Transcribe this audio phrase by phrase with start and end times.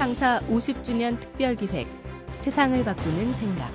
[0.00, 1.86] 창사 50주년 특별기획
[2.38, 3.70] 세상을 바꾸는 생각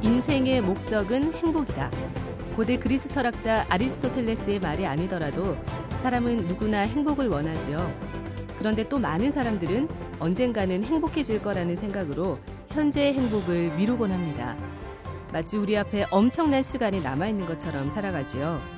[0.00, 1.90] 인생의 목적은 행복이다.
[2.56, 5.58] 고대 그리스 철학자 아리스토텔레스의 말이 아니더라도
[6.02, 7.92] 사람은 누구나 행복을 원하지요.
[8.56, 9.88] 그런데 또 많은 사람들은
[10.20, 12.38] 언젠가는 행복해질 거라는 생각으로
[12.70, 14.56] 현재의 행복을 미루곤 합니다.
[15.34, 18.77] 마치 우리 앞에 엄청난 시간이 남아있는 것처럼 살아가지요.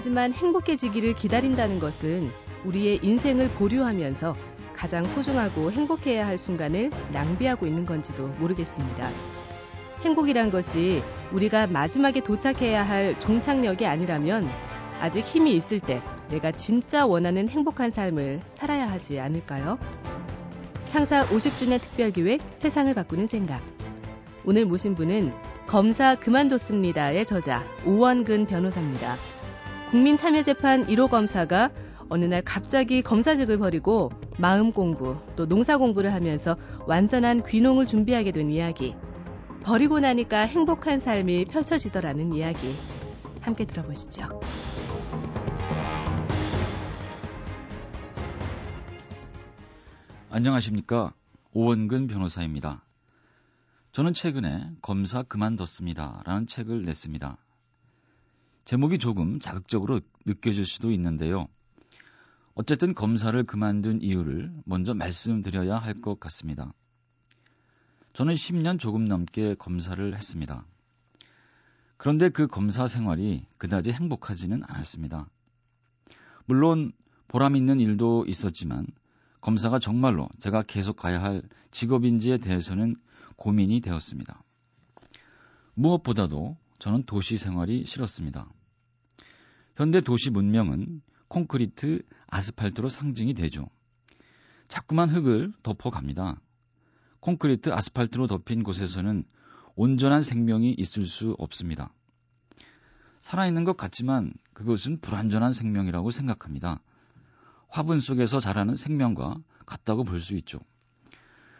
[0.00, 2.30] 하지만 행복해지기를 기다린다는 것은
[2.64, 4.34] 우리의 인생을 보류하면서
[4.74, 9.06] 가장 소중하고 행복해야 할 순간을 낭비하고 있는 건지도 모르겠습니다.
[10.00, 14.48] 행복이란 것이 우리가 마지막에 도착해야 할 종착역이 아니라면
[15.02, 19.78] 아직 힘이 있을 때 내가 진짜 원하는 행복한 삶을 살아야 하지 않을까요?
[20.88, 23.60] 창사 50주년 특별기획 세상을 바꾸는 생각.
[24.46, 25.34] 오늘 모신 분은
[25.66, 29.16] 검사 그만뒀습니다의 저자 오원근 변호사입니다.
[29.90, 31.70] 국민참여재판 1호 검사가
[32.08, 38.50] 어느 날 갑자기 검사직을 버리고 마음 공부 또 농사 공부를 하면서 완전한 귀농을 준비하게 된
[38.50, 38.94] 이야기.
[39.64, 42.72] 버리고 나니까 행복한 삶이 펼쳐지더라는 이야기.
[43.40, 44.40] 함께 들어보시죠.
[50.30, 51.12] 안녕하십니까.
[51.52, 52.84] 오원근 변호사입니다.
[53.90, 56.22] 저는 최근에 검사 그만뒀습니다.
[56.24, 57.36] 라는 책을 냈습니다.
[58.64, 61.48] 제목이 조금 자극적으로 느껴질 수도 있는데요.
[62.54, 66.72] 어쨌든 검사를 그만둔 이유를 먼저 말씀드려야 할 것 같습니다.
[68.12, 70.64] 저는 10년 조금 넘게 검사를 했습니다.
[71.96, 75.28] 그런데 그 검사 생활이 그다지 행복하지는 않았습니다.
[76.46, 76.92] 물론
[77.28, 78.86] 보람 있는 일도 있었지만
[79.40, 82.96] 검사가 정말로 제가 계속 가야 할 직업인지에 대해서는
[83.36, 84.42] 고민이 되었습니다.
[85.74, 88.48] 무엇보다도 저는 도시 생활이 싫었습니다.
[89.76, 93.68] 현대 도시 문명은 콘크리트, 아스팔트로 상징이 되죠.
[94.66, 96.40] 자꾸만 흙을 덮어갑니다.
[97.20, 99.24] 콘크리트, 아스팔트로 덮인 곳에서는
[99.76, 101.92] 온전한 생명이 있을 수 없습니다.
[103.20, 106.80] 살아있는 것 같지만 그것은 불완전한 생명이라고 생각합니다.
[107.68, 110.58] 화분 속에서 자라는 생명과 같다고 볼 수 있죠.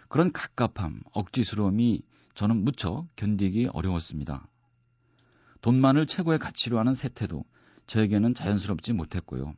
[0.08, 2.02] 그런 갑갑함, 억지스러움이
[2.34, 4.49] 저는 무척 견디기 어려웠습니다.
[5.60, 7.44] 돈만을 최고의 가치로 하는 세태도
[7.86, 9.54] 저에게는 자연스럽지 못했고요.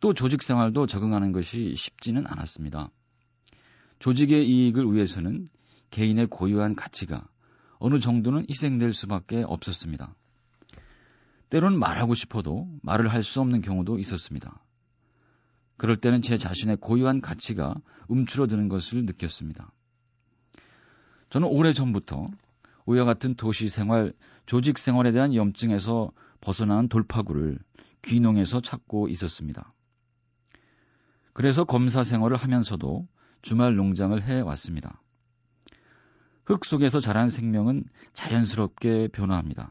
[0.00, 2.90] 또 조직 생활도 적응하는 것이 쉽지는 않았습니다.
[3.98, 5.48] 조직의 이익을 위해서는
[5.90, 7.26] 개인의 고유한 가치가
[7.78, 10.14] 어느 정도는 희생될 수밖에 없었습니다.
[11.50, 14.62] 때론 말하고 싶어도 말을 할 수 없는 경우도 있었습니다.
[15.76, 17.74] 그럴 때는 제 자신의 고유한 가치가
[18.08, 19.72] 움츠러드는 것을 느꼈습니다.
[21.30, 22.28] 저는 오래 전부터
[22.88, 24.14] 우와 같은 도시 생활,
[24.46, 26.10] 조직 생활에 대한 염증에서
[26.40, 27.58] 벗어나는 돌파구를
[28.00, 29.74] 귀농에서 찾고 있었습니다.
[31.34, 33.06] 그래서 검사 생활을 하면서도
[33.42, 35.02] 주말 농장을 해 왔습니다.
[36.46, 37.84] 흙 속에서 자란 생명은
[38.14, 39.70] 자연스럽게 변화합니다.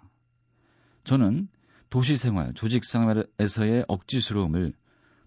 [1.04, 1.48] 저는
[1.90, 4.74] 도시 생활, 조직 생활에서의 억지스러움을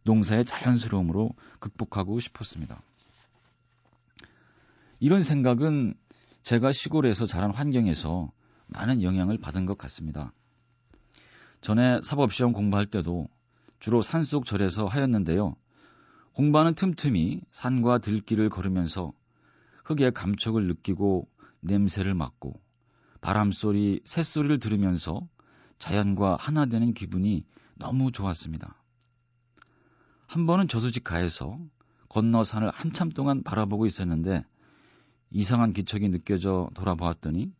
[0.04, 2.80] 농사의 자연스러움으로 극복하고 싶었습니다.
[5.00, 5.94] 이런 생각은
[6.42, 8.32] 제가 시골에서 자란 환경에서
[8.66, 10.32] 많은 영향을 받은 것 같습니다.
[11.60, 13.28] 전에 사법시험 공부할 때도
[13.78, 15.54] 주로 산속 절에서 하였는데요.
[16.32, 19.12] 공부하는 틈틈이 산과 들길을 걸으면서
[19.84, 21.28] 흙의 감촉을 느끼고
[21.60, 22.60] 냄새를 맡고
[23.20, 25.28] 바람소리, 새소리를 들으면서
[25.78, 28.76] 자연과 하나 되는 기분이 너무 좋았습니다.
[30.26, 31.58] 한 번은 저수지 가에서
[32.08, 34.44] 건너 산을 한참 동안 바라보고 있었는데
[35.30, 37.52] 이상한 기척이 느껴져 돌아보았더니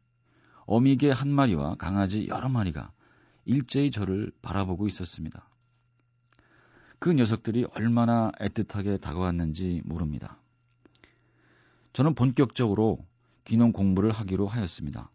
[0.66, 2.92] 어미개 한 마리와 강아지 여러 마리가
[3.44, 5.48] 일제히 저를 바라보고 있었습니다.
[6.98, 10.38] 그 녀석들이 얼마나 애틋하게 다가왔는지 모릅니다.
[11.92, 13.04] 저는 본격적으로
[13.44, 15.10] 귀농 공부를 하기로 하였습니다.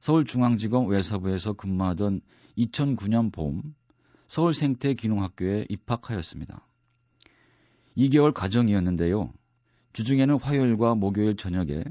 [0.00, 2.20] 서울중앙지검 외사부에서 근무하던
[2.58, 3.74] 2009년 봄
[4.28, 6.66] 서울생태기농학교에 입학하였습니다.
[7.96, 9.32] 2개월 과정이었는데요.
[9.94, 11.84] 주중에는 화요일과 목요일 저녁에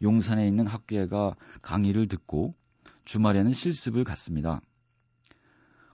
[0.00, 2.54] 용산에 있는 학교가 강의를 듣고
[3.04, 4.60] 주말에는 실습을 갔습니다.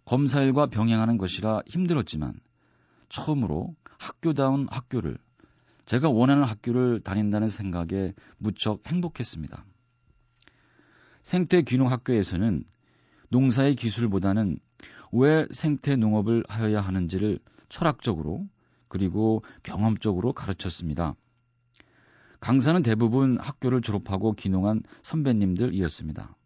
[0.05, 2.38] 검사일과 병행하는 것이라 힘들었지만
[3.08, 5.19] 처음으로 학교다운 학교를
[5.84, 9.64] 제가 원하는 학교를 다닌다는 생각에 무척 행복했습니다.
[11.22, 12.64] 생태균형학교에서는
[13.31, 14.60] 농사의 기술보다는
[15.10, 18.46] 왜 생태 농업을 하여야 하는지를 철학적으로
[18.87, 21.16] 그리고 경험적으로 가르쳤습니다.
[22.40, 26.37] 강사는 대부분 학교를 졸업하고 귀농한 선배님들이었습니다.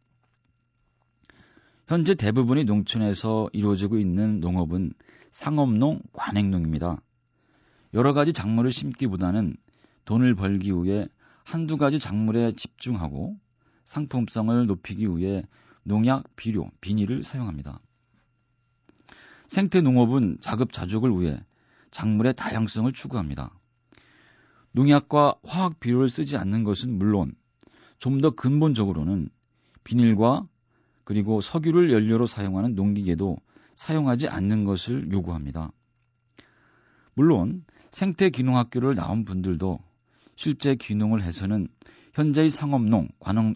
[1.86, 4.94] 현재 대부분이 농촌에서 이루어지고 있는 농업은
[5.30, 7.02] 상업농, 관행농입니다.
[7.94, 9.56] 여러 가지 작물을 심기보다는
[10.06, 11.06] 돈을 벌기 위해
[11.44, 13.36] 한두 가지 작물에 집중하고
[13.84, 15.44] 상품성을 높이기 위해
[15.82, 17.80] 농약, 비료, 비닐을 사용합니다.
[19.46, 21.44] 생태 농업은 자급자족을 위해
[21.90, 23.52] 작물의 다양성을 추구합니다.
[24.72, 27.34] 농약과 화학 비료를 쓰지 않는 것은 물론
[27.98, 29.30] 좀 더 근본적으로는
[29.84, 30.48] 비닐과
[31.04, 33.38] 그리고 석유를 연료로 사용하는 농기계도
[33.76, 35.72] 사용하지 않는 것을 요구합니다.
[37.14, 39.78] 물론 생태 귀농 학교를 나온 분들도
[40.34, 41.68] 실제 귀농을 해서는
[42.14, 43.08] 현재의 상업농,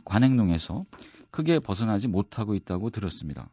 [0.05, 0.85] 관행농에서
[1.33, 3.51] 크게 벗어나지 못하고 있다고 들었습니다.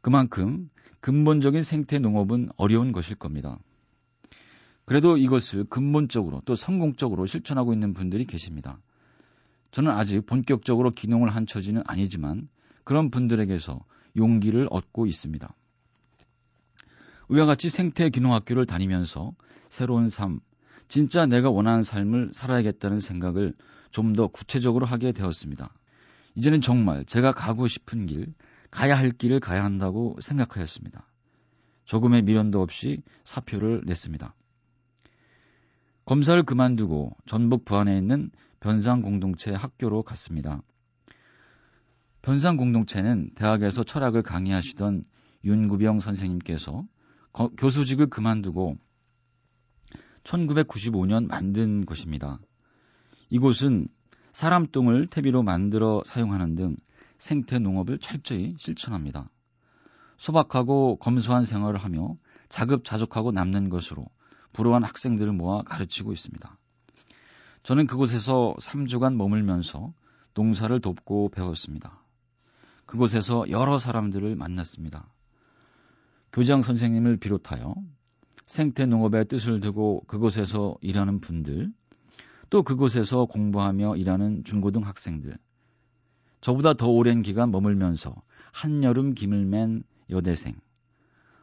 [0.00, 0.70] 그만큼
[1.00, 3.58] 근본적인 생태 농업은 어려운 것일 겁니다.
[4.84, 8.78] 그래도 이것을 근본적으로 또 성공적으로 실천하고 있는 분들이 계십니다.
[9.70, 12.48] 저는 아직 본격적으로 기농을 한 처지는 아니지만
[12.84, 13.84] 그런 분들에게서
[14.16, 15.52] 용기를 얻고 있습니다.
[17.30, 19.32] 이와 같이 생태 기농학교를 다니면서
[19.70, 20.40] 새로운 삶,
[20.88, 23.54] 진짜 내가 원하는 삶을 살아야겠다는 생각을
[23.90, 25.72] 좀 더 구체적으로 하게 되었습니다.
[26.34, 28.34] 이제는 정말 제가 가고 싶은 길,
[28.70, 31.08] 가야 할 길을 가야 한다고 생각하였습니다.
[31.84, 34.34] 조금의 미련도 없이 사표를 냈습니다.
[36.04, 38.30] 검사를 그만두고 전북 부안에 있는
[38.60, 40.60] 변상 공동체 학교로 갔습니다.
[42.20, 45.04] 변상 공동체는 대학에서 철학을 강의하시던
[45.44, 46.84] 윤구병 선생님께서
[47.32, 48.76] 거, 교수직을 그만두고
[50.24, 52.38] 1995년 만든 곳입니다.
[53.30, 53.88] 이곳은
[54.32, 56.76] 사람 똥을 퇴비로 만들어 사용하는 등
[57.16, 59.30] 생태 농업을 철저히 실천합니다.
[60.18, 62.16] 소박하고 검소한 생활을 하며
[62.48, 64.06] 자급자족하고 남는 것으로
[64.54, 66.58] 불우한 학생들을 모아 가르치고 있습니다.
[67.62, 69.92] 저는 그곳에서 3주간 머물면서
[70.34, 72.02] 농사를 돕고 배웠습니다.
[72.86, 75.12] 그곳에서 여러 사람들을 만났습니다.
[76.32, 77.74] 교장 선생님을 비롯하여
[78.46, 81.72] 생태 농업의 뜻을 두고 그곳에서 일하는 분들,
[82.50, 85.36] 또 그곳에서 공부하며 일하는 중고등 학생들,
[86.40, 88.14] 저보다 더 오랜 기간 머물면서
[88.52, 90.54] 한여름 김을 맨 여대생,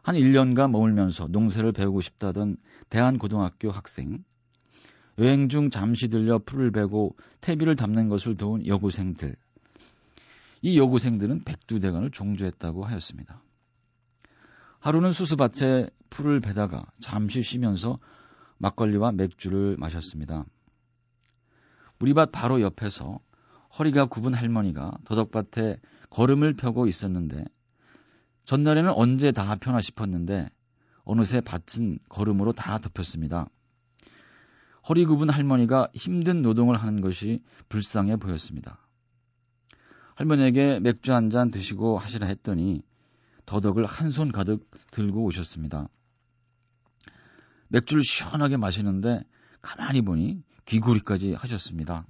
[0.03, 2.57] 한 1년간 머물면서 농사를 배우고 싶다던
[2.89, 4.23] 대한고등학교 학생,
[5.19, 9.35] 여행 중 잠시 들려 풀을 베고 태비를 담는 것을 도운 여고생들.
[10.63, 13.41] 이 여고생들은 백두대간을 종주했다고 하였습니다.
[14.79, 17.99] 하루는 수수밭에 풀을 베다가 잠시 쉬면서
[18.57, 20.45] 막걸리와 맥주를 마셨습니다.
[21.99, 23.19] 우리밭 바로 옆에서
[23.77, 25.77] 허리가 굽은 할머니가 더덕밭에
[26.09, 27.45] 걸음을 펴고 있었는데
[28.45, 30.49] 전날에는 언제 다 펴나 싶었는데
[31.03, 33.47] 어느새 밭은 걸음으로 다 덮였습니다.
[34.89, 38.79] 허리 굽은 할머니가 힘든 노동을 하는 것이 불쌍해 보였습니다.
[40.15, 42.81] 할머니에게 맥주 한 잔 드시고 하시라 했더니
[43.45, 45.87] 더덕을 한 손 가득 들고 오셨습니다.
[47.69, 49.23] 맥주를 시원하게 마시는데
[49.61, 52.05] 가만히 보니 귀고리까지 하셨습니다.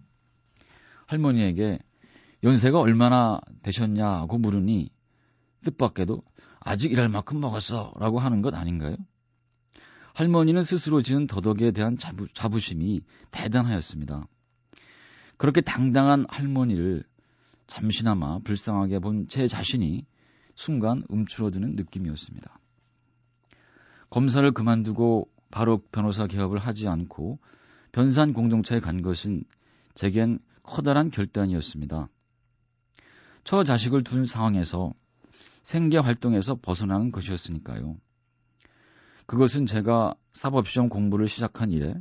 [1.08, 1.80] 할머니에게
[2.44, 4.90] 연세가 얼마나 되셨냐고 물으니
[5.64, 6.24] 뜻밖에도
[6.60, 8.96] 아직 일할 만큼 먹었어 라고 하는 것 아닌가요?
[10.14, 14.28] 할머니는 스스로 지은 더덕에 대한 자부, 자부심이 대단하였습니다.
[15.38, 17.04] 그렇게 당당한 할머니를
[17.68, 20.06] 잠시나마 불쌍하게 본 제 자신이
[20.56, 22.60] 순간 움츠러드는 느낌이었습니다.
[24.10, 27.40] 검사를 그만두고 바로 변호사 개업을 하지 않고
[27.92, 29.44] 변산 공동체에 간 것은
[29.96, 32.10] 제겐 커다란 결단이었습니다.
[33.44, 34.94] 저 자식을 둔 상황에서
[35.64, 37.98] 생계 활동에서 벗어나는 것이었으니까요.
[39.26, 41.96] 그것은 제가 사법시험 공부를 시작한 이래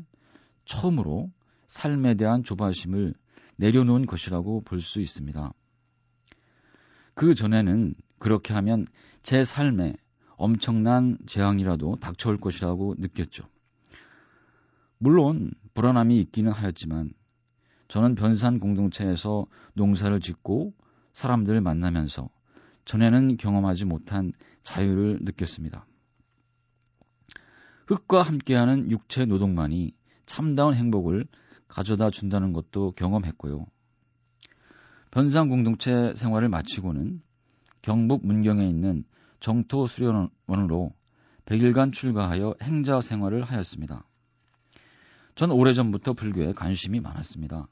[0.65, 1.31] 처음으로
[1.67, 3.15] 삶에 대한 조바심을
[3.57, 5.53] 내려놓은 것이라고 볼 수 있습니다.
[7.15, 8.87] 그 전에는 그렇게 하면
[9.23, 9.95] 제 삶에
[10.37, 13.45] 엄청난 재앙이라도 닥쳐올 것이라고 느꼈죠.
[14.99, 17.11] 물론 불안함이 있기는 하였지만
[17.89, 20.73] 저는 변산 공동체에서 농사를 짓고
[21.13, 22.31] 사람들을 만나면서
[22.85, 24.33] 전에는 경험하지 못한
[24.63, 25.87] 자유를 느꼈습니다.
[27.87, 29.93] 흙과 함께하는 육체 노동만이
[30.27, 31.27] 참다운 행복을
[31.67, 33.67] 가져다 준다는 것도 경험했고요.
[35.11, 37.21] 변상 공동체 생활을 마치고는
[37.83, 39.05] 경북 문경에 있는
[39.41, 40.93] 정토 수련원으로
[41.47, 44.05] 100일간 출가하여 행자 생활을 하였습니다.
[45.35, 47.67] 전 오래전부터 불교에 관심이 많았습니다.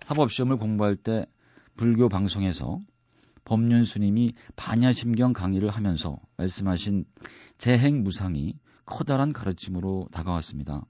[0.00, 1.26] 사법시험을 공부할 때
[1.76, 2.80] 불교 방송에서
[3.46, 7.06] 법륜 스님이 반야심경 강의를 하면서 말씀하신
[7.56, 10.84] 재행 무상이 커다란 가르침으로 다가왔습니다.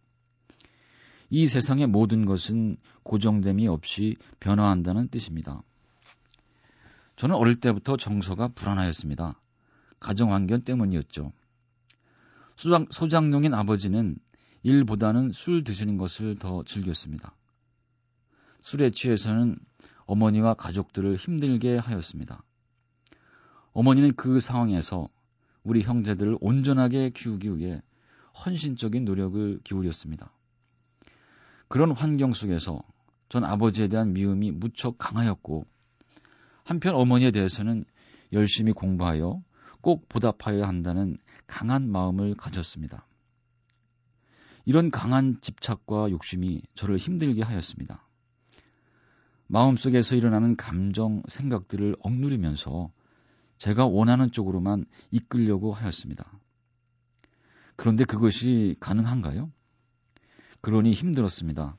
[1.28, 5.62] 이 세상의 모든 것은 고정됨이 없이 변화한다는 뜻입니다.
[7.16, 9.38] 저는 어릴 때부터 정서가 불안하였습니다.
[10.00, 11.32] 가정 환경 때문이었죠.
[12.56, 14.16] 소장, 소장용인 아버지는
[14.62, 17.34] 일보다는 술 드시는 것을 더 즐겼습니다.
[18.62, 19.58] 술에 취해서는
[20.06, 22.42] 어머니와 가족들을 힘들게 하였습니다.
[23.76, 25.06] 어머니는 그 상황에서
[25.62, 27.83] 우리 형제들을 온전하게 키우기 위해
[28.42, 30.33] 헌신적인 노력을 기울였습니다.
[31.68, 32.83] 그런 환경 속에서
[33.28, 35.66] 전 아버지에 대한 미움이 무척 강하였고
[36.64, 37.85] 한편 어머니에 대해서는
[38.33, 39.42] 열심히 공부하여
[39.83, 43.06] 꼭 보답하여야 한다는 강한 마음을 가졌습니다.
[44.64, 48.09] 이런 강한 집착과 욕심이 저를 힘들게 하였습니다.
[49.49, 52.90] 마음속에서 일어나는 감정, 생각들을 억누르면서
[53.58, 56.30] 제가 원하는 쪽으로만 이끌려고 하였습니다.
[57.76, 59.50] 그런데 그것이 가능한가요?
[60.60, 61.76] 그러니 힘들었습니다.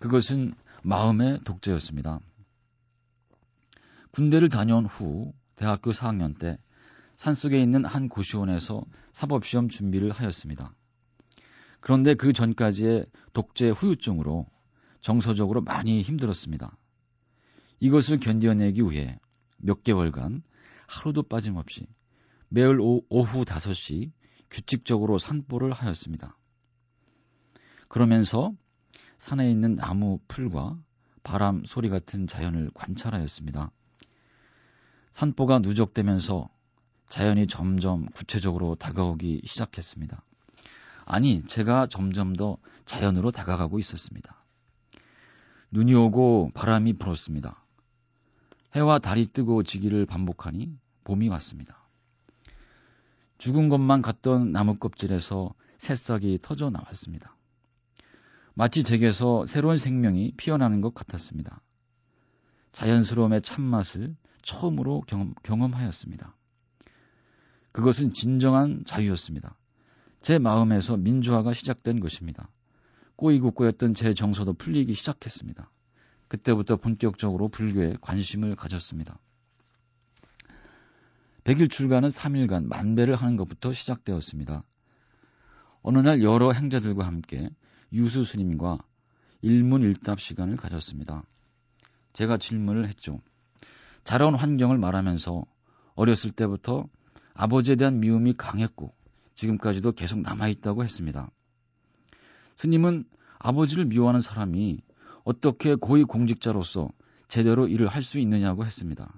[0.00, 2.20] 그것은 마음의 독재였습니다.
[4.10, 6.58] 군대를 다녀온 후 대학교 4학년 때
[7.16, 10.74] 산속에 있는 한 고시원에서 사법시험 준비를 하였습니다.
[11.80, 14.46] 그런데 그 전까지의 독재 후유증으로
[15.00, 16.76] 정서적으로 많이 힘들었습니다.
[17.80, 19.18] 이것을 견뎌내기 위해
[19.58, 20.42] 몇 개월간
[20.86, 21.86] 하루도 빠짐없이
[22.48, 24.12] 매일 오후 5시
[24.50, 26.36] 규칙적으로 산보를 하였습니다.
[27.88, 28.52] 그러면서
[29.18, 30.78] 산에 있는 나무 풀과
[31.22, 33.72] 바람 소리 같은 자연을 관찰하였습니다.
[35.10, 36.48] 산보가 누적되면서
[37.08, 40.22] 자연이 점점 구체적으로 다가오기 시작했습니다.
[41.04, 44.44] 아니, 제가 점점 더 자연으로 다가가고 있었습니다.
[45.70, 47.65] 눈이 오고 바람이 불었습니다.
[48.76, 51.88] 해와 달이 뜨고 지기를 반복하니 봄이 왔습니다.
[53.38, 57.34] 죽은 것만 같던 나무 껍질에서 새싹이 터져 나왔습니다.
[58.52, 61.62] 마치 제게서 새로운 생명이 피어나는 것 같았습니다.
[62.72, 66.36] 자연스러움의 참맛을 처음으로 경험, 경험하였습니다.
[67.72, 69.56] 그것은 진정한 자유였습니다.
[70.20, 72.50] 제 마음에서 민주화가 시작된 것입니다.
[73.16, 75.70] 꼬이고 꼬였던 제 정서도 풀리기 시작했습니다.
[76.36, 79.18] 그때부터 본격적으로 불교에 관심을 가졌습니다.
[81.44, 84.62] 100일 출가는 3일간 만배를 하는 것부터 시작되었습니다.
[85.82, 87.48] 어느 날 여러 행자들과 함께
[87.92, 88.78] 유수 스님과
[89.42, 91.22] 일문일답 시간을 가졌습니다.
[92.12, 93.20] 제가 질문을 했죠.
[94.02, 95.44] 자라온 환경을 말하면서
[95.94, 96.88] 어렸을 때부터
[97.34, 98.92] 아버지에 대한 미움이 강했고
[99.34, 101.30] 지금까지도 계속 남아있다고 했습니다.
[102.56, 103.04] 스님은
[103.38, 104.80] 아버지를 미워하는 사람이
[105.26, 106.88] 어떻게 고위 공직자로서
[107.26, 109.12] 제대로 일을 할 수 있느냐고 했습니다.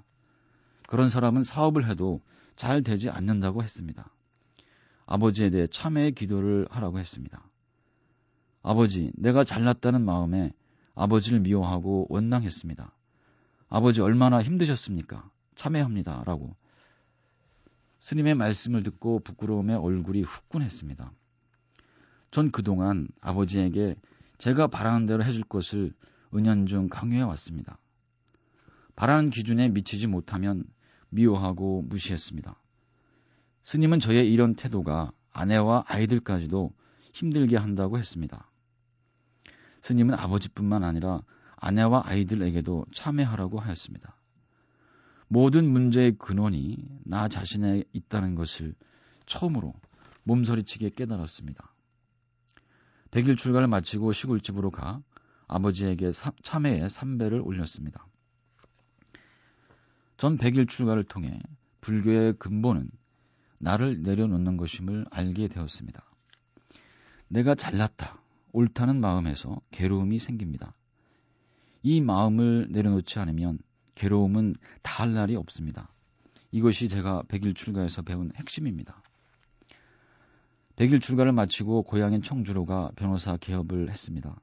[0.89, 2.23] 그런 사람은 사업을 해도
[2.57, 4.11] 잘 되지 않는다고 했습니다.
[5.05, 7.47] 아버지에 대해 참회의 기도를 하라고 했습니다.
[8.63, 10.55] 아버지, 내가 잘났다는 마음에
[10.95, 12.91] 아버지를 미워하고 원망했습니다.
[13.69, 15.31] 아버지 얼마나 힘드셨습니까?
[15.57, 16.25] 참회합니다.
[16.25, 16.57] 라고
[17.99, 21.13] 스님의 말씀을 듣고 부끄러움에 얼굴이 후끈했습니다.
[22.31, 23.97] 전 그동안 아버지에게
[24.39, 25.93] 제가 바라는 대로 해줄 것을
[26.35, 27.79] 은연중 강요해 왔습니다.
[28.97, 30.65] 바라는 기준에 미치지 못하면
[31.11, 32.61] 미워하고 무시했습니다.
[33.63, 36.73] 스님은 저의 이런 태도가 아내와 아이들까지도
[37.13, 38.51] 힘들게 한다고 했습니다.
[39.83, 41.23] 스님은 아버지뿐만 아니라
[41.57, 44.17] 아내와 아이들에게도 참회하라고 하였습니다.
[45.29, 48.75] 모든 문제의 근원이 나 자신에 있다는 것을
[49.27, 49.75] 처음으로
[50.25, 51.73] 몸서리치게 깨달았습니다.
[53.11, 55.03] 백일 출가를 마치고 시골집으로 가
[55.47, 56.11] 아버지에게
[56.43, 58.07] 참회의 삼배를 올렸습니다.
[60.17, 61.41] 전 백일 출가를 통해
[61.81, 62.91] 불교의 근본은
[63.59, 66.05] 나를 내려놓는 것임을 알게 되었습니다.
[67.29, 68.21] 내가 잘났다,
[68.53, 70.75] 옳다는 마음에서 괴로움이 생깁니다.
[71.83, 73.59] 이 마음을 내려놓지 않으면
[73.95, 75.93] 괴로움은 다할 날이 없습니다.
[76.51, 79.03] 이것이 제가 백일 출가에서 배운 핵심입니다.
[80.79, 84.41] 백일 출가를 마치고 고향인 청주로 가 변호사 개업을 했습니다.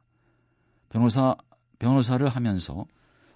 [0.90, 1.38] 변호사,
[1.80, 2.86] 변호사를 하면서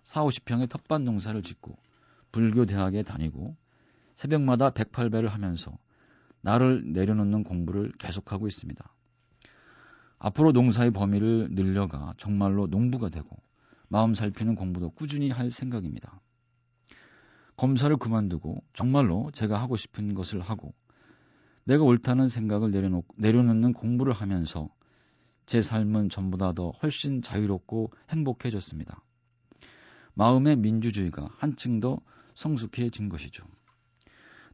[0.03, 1.77] 4, 50평의 텃밭 농사를 짓고
[2.33, 3.55] 불교 대학에 다니고
[4.15, 5.77] 새벽마다 108배를 하면서
[6.41, 8.93] 나를 내려놓는 공부를 계속하고 있습니다.
[10.17, 13.41] 앞으로 농사의 범위를 늘려가 정말로 농부가 되고
[13.87, 16.19] 마음 살피는 공부도 꾸준히 할 생각입니다.
[17.55, 20.73] 검사를 그만두고 정말로 제가 하고 싶은 것을 하고
[21.69, 24.69] 내가 옳다는 생각을 내려놓, 내려놓는 공부를 하면서
[25.45, 29.03] 제 삶은 전보다 더 훨씬 자유롭고 행복해졌습니다.
[30.15, 31.99] 마음의 민주주의가 한층 더
[32.33, 33.45] 성숙해진 것이죠.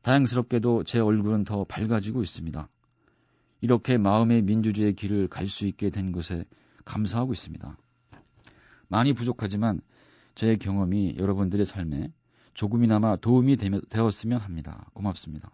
[0.02, 2.68] 다행스럽게도 제 얼굴은 더 밝아지고 있습니다.
[3.62, 6.44] 이렇게 마음의 민주주의의 길을 갈 수 있게 된 것에
[6.84, 7.78] 감사하고 있습니다.
[8.90, 9.80] 많이 부족하지만
[10.36, 12.12] 제 경험이 여러분들의 삶에
[12.54, 14.90] 조금이나마 도움이 되었으면 합니다.
[14.94, 15.50] 고맙습니다.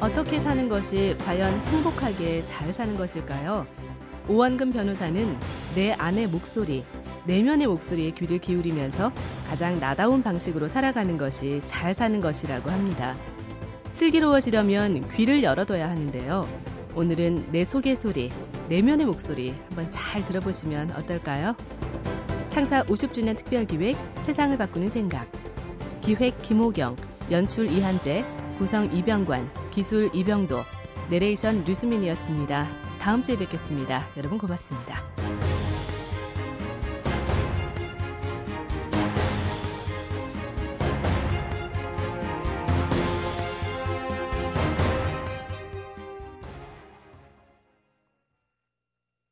[0.00, 3.66] 어떻게 사는 것이 과연 행복하게 잘 사는 것일까요?
[4.28, 5.38] 오원근 변호사는
[5.74, 6.84] 내 안의 목소리,
[7.26, 9.12] 내면의 목소리에 귀를 기울이면서
[9.48, 13.16] 가장 나다운 방식으로 살아가는 것이 잘 사는 것이라고 합니다.
[13.92, 16.73] 슬기로워지려면 귀를 열어둬야 하는데요.
[16.94, 18.30] 오늘은 내 속의 소리,
[18.68, 21.56] 내면의 목소리 한번 잘 들어보시면 어떨까요?
[22.48, 25.26] 창사 50주년 특별기획 세상을 바꾸는 생각
[26.02, 26.96] 기획 김호경,
[27.30, 28.24] 연출 이한재,
[28.58, 30.62] 구성 이병관, 기술 이병도,
[31.10, 32.68] 내레이션 류수민이었습니다.
[33.00, 34.06] 다음 주에 뵙겠습니다.
[34.16, 35.33] 여러분 고맙습니다.